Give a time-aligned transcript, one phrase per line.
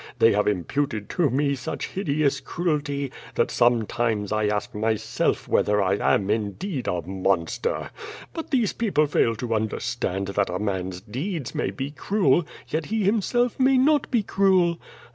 [0.19, 5.97] Tliey have imputed to me such hideous cruelty that sometimes I ask myself whether I
[6.15, 7.91] am indeed a monster.
[8.33, 13.03] But these people fail to understand that a man's deeds may be cruel, yet he
[13.03, 14.79] himself may not be cruel.